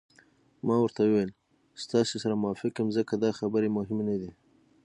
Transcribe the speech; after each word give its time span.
ما 0.65 0.75
ورته 0.79 1.01
وویل: 1.03 1.31
ستاسي 1.83 2.17
سره 2.23 2.41
موافق 2.43 2.73
یم، 2.79 2.87
ځکه 2.97 3.13
دا 3.23 3.29
خبرې 3.39 3.69
مهمې 3.77 4.03
نه 4.09 4.15
دي. 4.21 4.31